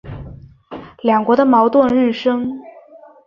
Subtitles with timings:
[1.03, 2.59] 两国的矛盾日深。